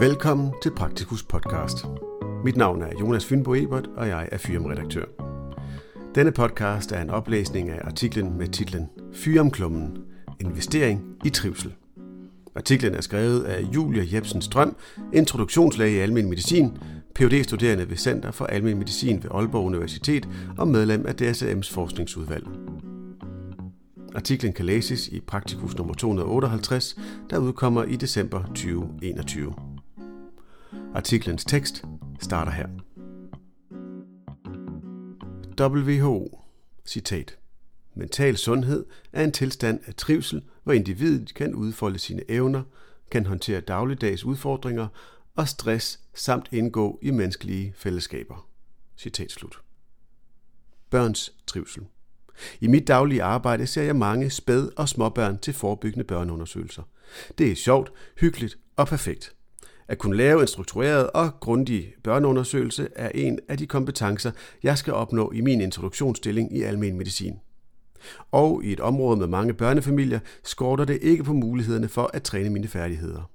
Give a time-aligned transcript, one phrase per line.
[0.00, 1.76] Velkommen til Praktikus podcast.
[2.44, 5.04] Mit navn er Jonas Fynbo Ebert, og jeg er Fyrem-redaktør.
[6.14, 9.98] Denne podcast er en oplæsning af artiklen med titlen Fyremklummen.
[10.40, 11.74] Investering i trivsel.
[12.54, 14.76] Artiklen er skrevet af Julia Jebsen Strøm,
[15.12, 16.78] introduktionslæge i almen medicin,
[17.14, 22.46] phd studerende ved Center for Almen Medicin ved Aalborg Universitet og medlem af DSM's forskningsudvalg.
[24.14, 26.96] Artiklen kan læses i Praktikus nummer 258,
[27.30, 29.67] der udkommer i december 2021.
[30.98, 31.84] Artiklens tekst
[32.20, 32.68] starter her.
[35.60, 36.44] WHO,
[36.86, 37.38] citat,
[37.94, 42.62] Mental sundhed er en tilstand af trivsel, hvor individet kan udfolde sine evner,
[43.10, 44.88] kan håndtere dagligdags udfordringer
[45.36, 48.48] og stress samt indgå i menneskelige fællesskaber.
[48.96, 49.60] Citat slut.
[50.90, 51.82] Børns trivsel.
[52.60, 56.82] I mit daglige arbejde ser jeg mange spæd- og småbørn til forebyggende børneundersøgelser.
[57.38, 59.37] Det er sjovt, hyggeligt og perfekt.
[59.88, 64.30] At kunne lave en struktureret og grundig børneundersøgelse er en af de kompetencer,
[64.62, 67.38] jeg skal opnå i min introduktionsstilling i almen medicin.
[68.32, 72.50] Og i et område med mange børnefamilier skorter det ikke på mulighederne for at træne
[72.50, 73.30] mine færdigheder.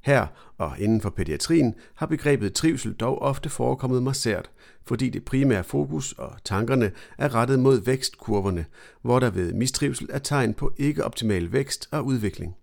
[0.00, 0.26] Her
[0.58, 4.50] og inden for pædiatrien har begrebet trivsel dog ofte forekommet mig sært,
[4.86, 8.64] fordi det primære fokus og tankerne er rettet mod vækstkurverne,
[9.02, 12.56] hvor der ved mistrivsel er tegn på ikke optimal vækst og udvikling.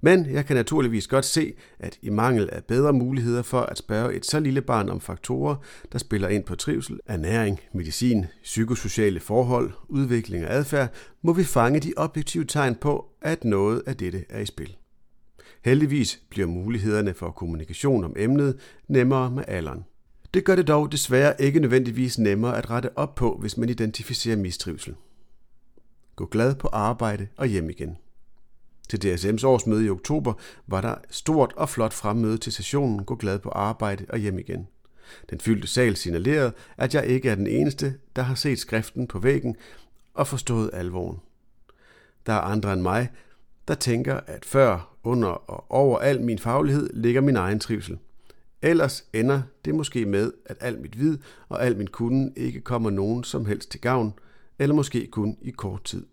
[0.00, 4.14] Men jeg kan naturligvis godt se, at i mangel af bedre muligheder for at spørge
[4.14, 5.56] et så lille barn om faktorer,
[5.92, 11.80] der spiller ind på trivsel, ernæring, medicin, psykosociale forhold, udvikling og adfærd, må vi fange
[11.80, 14.76] de objektive tegn på, at noget af dette er i spil.
[15.64, 19.84] Heldigvis bliver mulighederne for kommunikation om emnet nemmere med alderen.
[20.34, 24.36] Det gør det dog desværre ikke nødvendigvis nemmere at rette op på, hvis man identificerer
[24.36, 24.94] mistrivsel.
[26.16, 27.96] Gå glad på arbejde og hjem igen.
[28.88, 30.32] Til DSM's årsmøde i oktober
[30.66, 34.68] var der stort og flot fremmøde til sessionen Gå glad på arbejde og hjem igen.
[35.30, 39.18] Den fyldte sal signalerede, at jeg ikke er den eneste, der har set skriften på
[39.18, 39.56] væggen
[40.14, 41.18] og forstået alvoren.
[42.26, 43.08] Der er andre end mig,
[43.68, 47.98] der tænker, at før, under og over al min faglighed ligger min egen trivsel.
[48.62, 52.90] Ellers ender det måske med, at al mit vid og al min kunde ikke kommer
[52.90, 54.14] nogen som helst til gavn,
[54.58, 56.06] eller måske kun i kort tid.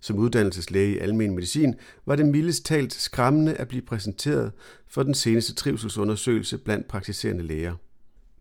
[0.00, 1.74] Som uddannelseslæge i almen medicin
[2.06, 4.52] var det mildest talt skræmmende at blive præsenteret
[4.86, 7.74] for den seneste trivselsundersøgelse blandt praktiserende læger.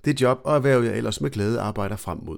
[0.05, 2.37] Det job og erhverv jeg ellers med glæde arbejder frem mod.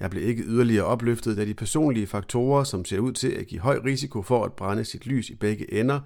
[0.00, 3.60] Jeg blev ikke yderligere opløftet, da de personlige faktorer, som ser ud til at give
[3.60, 6.00] høj risiko for at brænde sit lys i begge ender,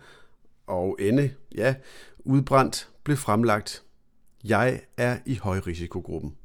[0.67, 1.75] og ende, ja,
[2.19, 3.83] udbrændt, blev fremlagt.
[4.45, 6.37] Jeg er i højrisikogruppen.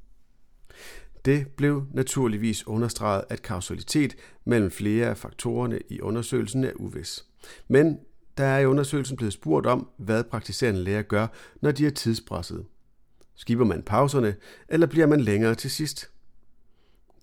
[1.26, 4.16] Det blev naturligvis understreget, at kausalitet
[4.46, 7.26] mellem flere af faktorerne i undersøgelsen er uvis.
[7.68, 8.00] Men
[8.38, 11.28] der er i undersøgelsen blevet spurgt om, hvad praktiserende læger gør,
[11.62, 12.66] når de er tidspresset.
[13.36, 14.36] Skiber man pauserne,
[14.70, 16.10] eller bliver man længere til sidst?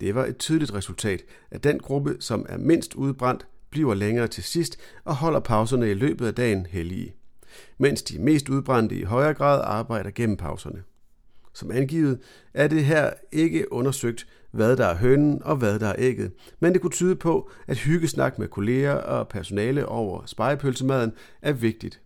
[0.01, 4.45] Det var et tydeligt resultat, at den gruppe, som er mindst udbrændt, bliver længere til
[4.45, 7.15] sidst og holder pauserne i løbet af dagen hellige,
[7.79, 10.83] mens de mest udbrændte i højere grad arbejder gennem pauserne.
[11.55, 12.19] Som angivet
[12.55, 16.73] er det her ikke undersøgt, hvad der er hønen og hvad der er ægget, men
[16.73, 21.12] det kunne tyde på, at hyggesnak med kolleger og personale over spejepølsemaden
[21.43, 22.01] er vigtigt.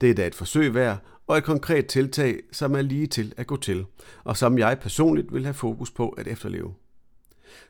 [0.00, 3.46] Det er da et forsøg værd og et konkret tiltag, som er lige til at
[3.46, 3.84] gå til,
[4.24, 6.74] og som jeg personligt vil have fokus på at efterleve.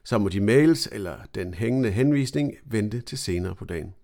[0.04, 3.94] Så må de mails eller den hængende henvisning vente til senere på dagen.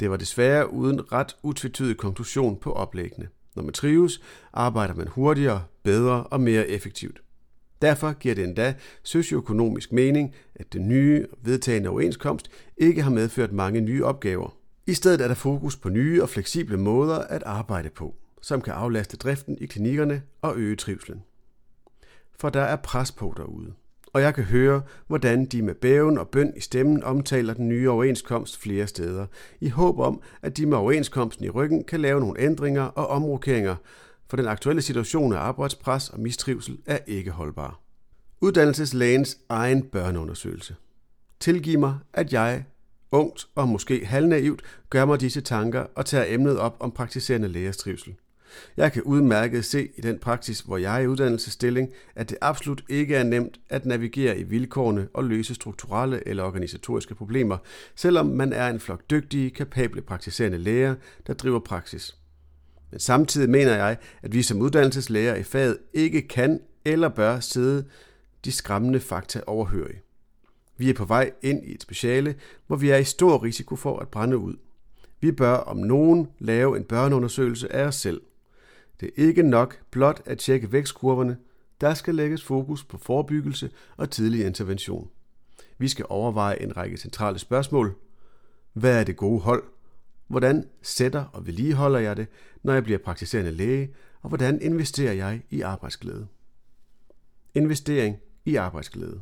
[0.00, 3.28] Det var desværre uden ret utvetydig konklusion på oplæggene.
[3.56, 4.20] Når man trives,
[4.52, 7.22] arbejder man hurtigere, bedre og mere effektivt.
[7.82, 13.80] Derfor giver det endda socioøkonomisk mening, at den nye vedtagende overenskomst ikke har medført mange
[13.80, 14.56] nye opgaver.
[14.86, 18.72] I stedet er der fokus på nye og fleksible måder at arbejde på, som kan
[18.72, 21.22] aflaste driften i klinikkerne og øge trivslen.
[22.40, 23.72] For der er pres på derude
[24.12, 27.90] og jeg kan høre, hvordan de med bæven og bøn i stemmen omtaler den nye
[27.90, 29.26] overenskomst flere steder,
[29.60, 33.76] i håb om, at de med overenskomsten i ryggen kan lave nogle ændringer og omrokeringer,
[34.28, 37.80] for den aktuelle situation af arbejdspres og mistrivsel er ikke holdbar.
[38.40, 40.76] Uddannelseslægens egen børneundersøgelse.
[41.40, 42.64] Tilgiv mig, at jeg,
[43.10, 47.76] ungt og måske halvnaivt, gør mig disse tanker og tager emnet op om praktiserende lægers
[47.76, 48.14] trivsel.
[48.76, 52.82] Jeg kan udmærket se i den praksis, hvor jeg er i uddannelsesstilling, at det absolut
[52.88, 57.58] ikke er nemt at navigere i vilkårene og løse strukturelle eller organisatoriske problemer,
[57.94, 60.94] selvom man er en flok dygtige, kapable praktiserende læger,
[61.26, 62.17] der driver praksis.
[62.90, 67.84] Men samtidig mener jeg, at vi som uddannelseslæger i faget ikke kan eller bør sidde
[68.44, 70.00] de skræmmende fakta overhørige.
[70.76, 72.34] Vi er på vej ind i et speciale,
[72.66, 74.54] hvor vi er i stor risiko for at brænde ud.
[75.20, 78.20] Vi bør om nogen lave en børneundersøgelse af os selv–
[79.00, 81.36] Det er ikke nok blot at tjekke vækstkurverne.
[81.80, 85.10] Der skal lægges fokus på forebyggelse og tidlig intervention.
[85.78, 87.94] Vi skal overveje en række centrale spørgsmål.
[88.72, 89.62] Hvad er det gode hold?
[90.28, 92.26] Hvordan sætter og vedligeholder jeg det,
[92.62, 93.94] når jeg bliver praktiserende læge?
[94.22, 96.26] Og hvordan investerer jeg i arbejdsglæde?
[97.54, 99.20] Investering i arbejdsglæde.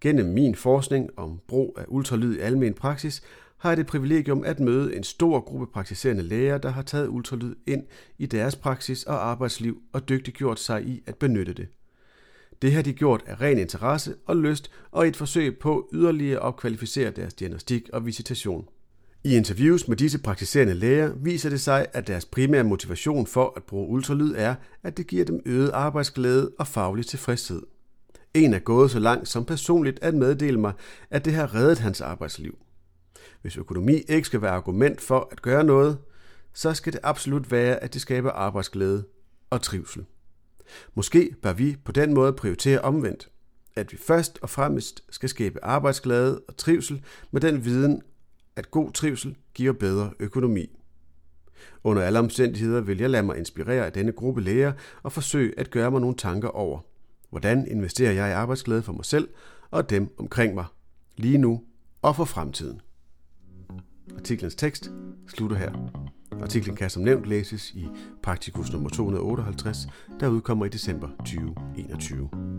[0.00, 3.22] Gennem min forskning om brug af ultralyd i almen praksis
[3.56, 7.54] har jeg det privilegium at møde en stor gruppe praktiserende læger, der har taget ultralyd
[7.66, 7.84] ind
[8.18, 11.68] i deres praksis og arbejdsliv og dygtiggjort sig i at benytte det.
[12.62, 16.56] Det har de gjort af ren interesse og lyst og et forsøg på yderligere at
[16.56, 18.68] kvalificere deres diagnostik og visitation.
[19.26, 23.62] I interviews med disse praktiserende læger viser det sig, at deres primære motivation for at
[23.62, 27.62] bruge ultralyd er, at det giver dem øget arbejdsglæde og faglig tilfredshed.
[28.34, 30.72] En er gået så langt som personligt at meddele mig,
[31.10, 32.58] at det har reddet hans arbejdsliv.
[33.42, 35.98] Hvis økonomi ikke skal være argument for at gøre noget,
[36.54, 39.04] så skal det absolut være, at det skaber arbejdsglæde
[39.50, 40.04] og trivsel.
[40.94, 43.28] Måske bør vi på den måde prioritere omvendt,
[43.76, 48.02] at vi først og fremmest skal skabe arbejdsglæde og trivsel med den viden,
[48.56, 50.78] at god trivsel giver bedre økonomi.
[51.84, 54.72] Under alle omstændigheder vil jeg lade mig inspirere af denne gruppe læger
[55.02, 56.80] og forsøge at gøre mig nogle tanker over,
[57.30, 59.28] hvordan investerer jeg i arbejdsglæde for mig selv
[59.70, 60.64] og dem omkring mig,
[61.16, 61.62] lige nu
[62.02, 62.80] og for fremtiden.
[64.16, 64.90] Artiklens tekst
[65.28, 65.72] slutter her.
[66.42, 67.88] Artiklen kan som nævnt læses i
[68.22, 69.78] Praktikus nummer 258,
[70.20, 72.55] der udkommer i december 2021.